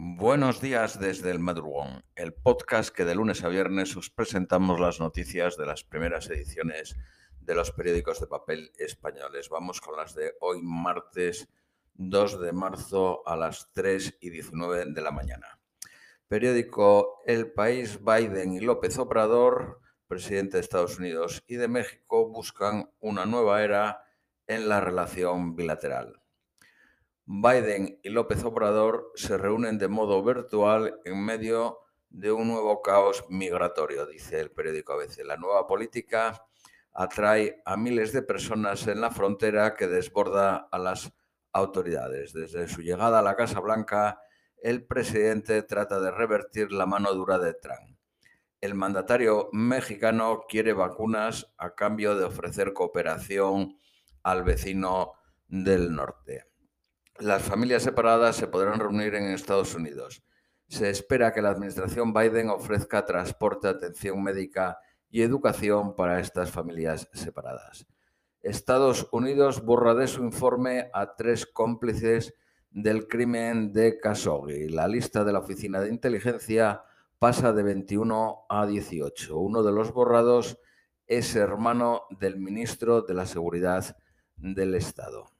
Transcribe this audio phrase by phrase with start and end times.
[0.00, 5.00] Buenos días desde el madrugón, el podcast que de lunes a viernes os presentamos las
[5.00, 6.94] noticias de las primeras ediciones
[7.40, 9.48] de los periódicos de papel españoles.
[9.48, 11.48] Vamos con las de hoy martes
[11.94, 15.58] 2 de marzo a las 3 y 19 de la mañana.
[16.28, 22.88] Periódico El País, Biden y López Obrador, presidente de Estados Unidos y de México, buscan
[23.00, 24.04] una nueva era
[24.46, 26.22] en la relación bilateral.
[27.30, 33.26] Biden y López Obrador se reúnen de modo virtual en medio de un nuevo caos
[33.28, 35.26] migratorio, dice el periódico ABC.
[35.26, 36.42] La nueva política
[36.94, 41.12] atrae a miles de personas en la frontera que desborda a las
[41.52, 42.32] autoridades.
[42.32, 44.22] Desde su llegada a la Casa Blanca,
[44.62, 47.98] el presidente trata de revertir la mano dura de Trump.
[48.62, 53.76] El mandatario mexicano quiere vacunas a cambio de ofrecer cooperación
[54.22, 55.12] al vecino
[55.46, 56.48] del norte.
[57.20, 60.22] Las familias separadas se podrán reunir en Estados Unidos.
[60.68, 64.78] Se espera que la administración Biden ofrezca transporte, atención médica
[65.10, 67.88] y educación para estas familias separadas.
[68.40, 72.34] Estados Unidos borra de su informe a tres cómplices
[72.70, 74.68] del crimen de Khashoggi.
[74.68, 76.84] La lista de la Oficina de Inteligencia
[77.18, 79.36] pasa de 21 a 18.
[79.36, 80.60] Uno de los borrados
[81.08, 83.96] es hermano del ministro de la Seguridad
[84.36, 85.37] del Estado.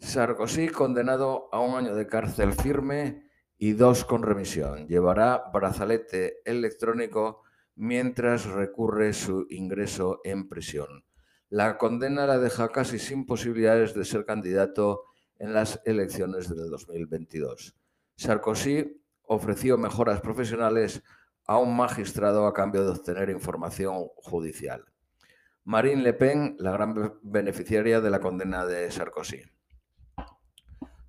[0.00, 4.88] Sarkozy condenado a un año de cárcel firme y dos con remisión.
[4.88, 7.42] Llevará brazalete electrónico
[7.76, 11.04] mientras recurre su ingreso en prisión.
[11.50, 15.04] La condena la deja casi sin posibilidades de ser candidato
[15.38, 17.76] en las elecciones del 2022.
[18.16, 21.02] Sarkozy ofreció mejoras profesionales
[21.46, 24.82] a un magistrado a cambio de obtener información judicial.
[25.64, 29.42] Marine Le Pen, la gran beneficiaria de la condena de Sarkozy.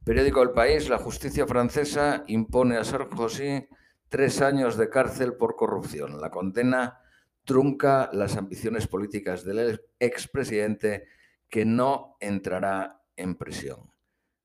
[0.04, 3.68] Periódico El País, la justicia francesa impone a Sarkozy
[4.10, 6.20] tres años de cárcel por corrupción.
[6.20, 7.00] La condena
[7.46, 11.06] trunca las ambiciones políticas del expresidente
[11.48, 13.92] que no entrará en prisión.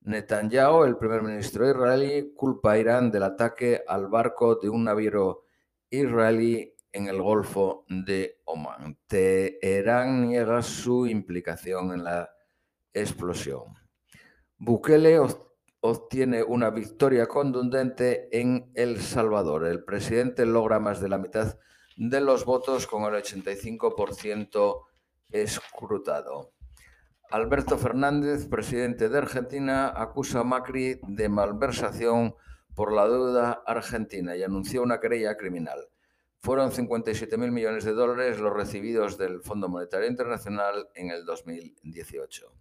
[0.01, 5.43] Netanyahu, el primer ministro israelí, culpa a Irán del ataque al barco de un navío
[5.89, 8.99] israelí en el Golfo de Omán.
[9.07, 12.29] Teherán niega su implicación en la
[12.93, 13.73] explosión.
[14.59, 15.19] Bukele
[15.81, 19.65] obtiene una victoria contundente en El Salvador.
[19.65, 21.57] El presidente logra más de la mitad
[21.95, 24.85] de los votos con el 85%
[25.29, 26.51] escrutado.
[27.29, 32.35] Alberto Fernández, presidente de Argentina, acusa a Macri de malversación
[32.73, 35.89] por la deuda argentina y anunció una querella criminal.
[36.39, 42.53] Fueron 57.000 millones de dólares los recibidos del Fondo Monetario Internacional en el 2018.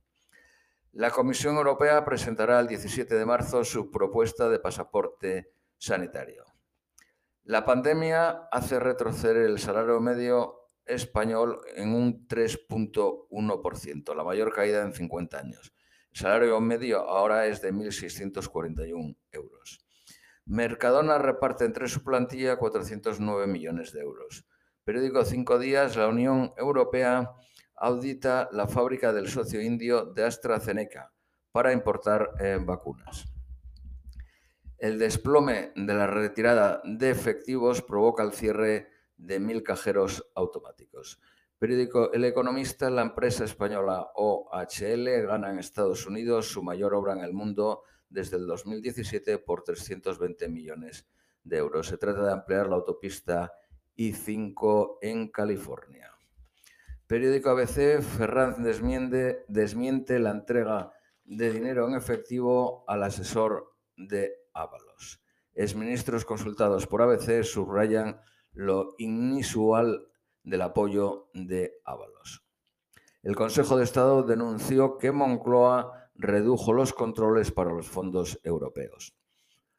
[0.97, 6.47] La Comisión Europea presentará el 17 de marzo su propuesta de pasaporte sanitario.
[7.45, 14.95] La pandemia hace retroceder el salario medio español en un 3.1%, la mayor caída en
[14.95, 15.75] 50 años.
[16.13, 19.87] El salario medio ahora es de 1.641 euros.
[20.47, 24.47] Mercadona reparte entre su plantilla 409 millones de euros.
[24.83, 27.35] Periódico Cinco Días, la Unión Europea
[27.77, 31.13] audita la fábrica del socio indio de AstraZeneca
[31.53, 33.27] para importar eh, vacunas.
[34.79, 41.21] El desplome de la retirada de efectivos provoca el cierre de mil cajeros automáticos.
[41.59, 47.21] Periódico El Economista, la empresa española OHL gana en Estados Unidos su mayor obra en
[47.21, 51.07] el mundo desde el 2017 por 320 millones
[51.43, 51.87] de euros.
[51.87, 53.53] Se trata de ampliar la autopista
[53.97, 56.16] I5 en California.
[57.07, 60.93] Periódico ABC, Ferranz desmiente, la entrega
[61.25, 65.23] de dinero en efectivo al asesor de Ábalos.
[65.55, 68.21] Exministros consultados por ABC subrayan
[68.55, 70.09] lo inusual
[70.43, 72.45] del apoyo de Ábalos.
[73.23, 79.17] El Consejo de Estado denunció que Moncloa redujo los controles para los fondos europeos.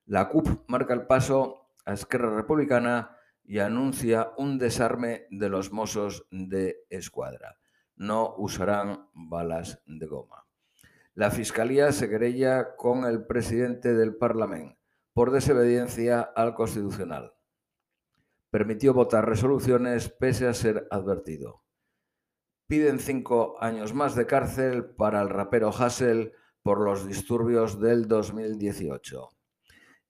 [0.05, 3.16] La CUP marca el paso a Esquerra Republicana
[3.47, 7.57] y anuncia un desarme de los mozos de escuadra.
[7.95, 10.45] No usarán balas de goma.
[11.15, 14.77] La Fiscalía se querella con el presidente del Parlamento
[15.13, 17.33] por desobediencia al Constitucional.
[18.51, 21.63] Permitió votar resoluciones pese a ser advertido.
[22.67, 29.36] Piden cinco años más de cárcel para el rapero Hassel por los disturbios del 2018.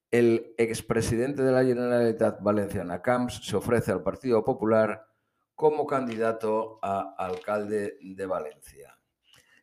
[0.10, 5.06] El expresidente de la Generalitat Valenciana Camps se ofrece al Partido Popular
[5.54, 8.98] como candidato a alcalde de Valencia.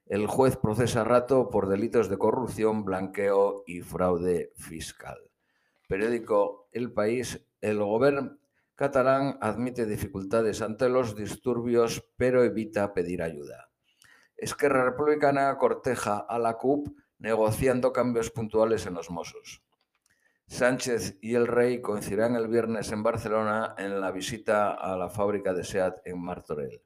[0.05, 5.17] El juez procesa Rato por delitos de corrupción, blanqueo y fraude fiscal.
[5.89, 8.37] Periódico El País, el gobierno
[8.75, 13.71] catalán admite dificultades ante los disturbios, pero evita pedir ayuda.
[14.37, 16.89] Esquerra Republicana corteja a la CUP
[17.19, 19.63] negociando cambios puntuales en los Mossos.
[20.47, 25.53] Sánchez y el rey coincidirán el viernes en Barcelona en la visita a la fábrica
[25.53, 26.83] de SEAT en Martorell.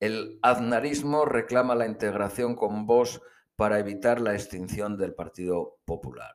[0.00, 3.20] El aznarismo reclama la integración con Vox
[3.54, 6.34] para evitar la extinción del Partido Popular.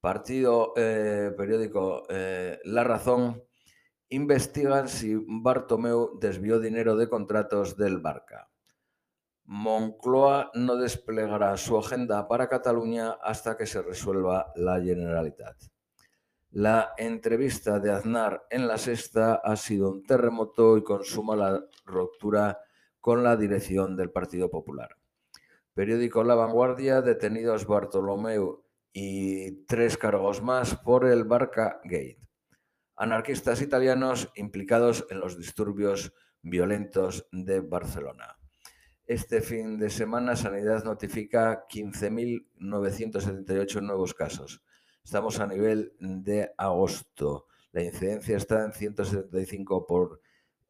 [0.00, 3.42] Partido eh, periódico eh, La Razón
[4.08, 8.50] investigan si Bartomeu desvió dinero de contratos del Barca.
[9.52, 15.56] Moncloa no desplegará su agenda para Cataluña hasta que se resuelva la Generalitat.
[16.52, 22.60] La entrevista de Aznar en la sexta ha sido un terremoto y consuma la ruptura
[23.00, 24.90] con la dirección del Partido Popular.
[25.74, 28.62] Periódico La Vanguardia, detenidos Bartolomeu
[28.92, 32.20] y tres cargos más por el Barca Gate.
[32.94, 38.39] Anarquistas italianos implicados en los disturbios violentos de Barcelona.
[39.10, 44.62] Este fin de semana Sanidad notifica 15.978 nuevos casos.
[45.02, 47.48] Estamos a nivel de agosto.
[47.72, 50.20] La incidencia está en 175 por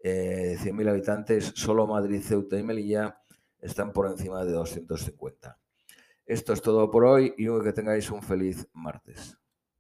[0.03, 1.53] 100.000 eh, habitantes.
[1.55, 3.21] Solo Madrid, Ceuta y Melilla
[3.61, 5.59] están por encima de 250.
[6.25, 9.37] Esto es todo por hoy y que tengáis un feliz martes.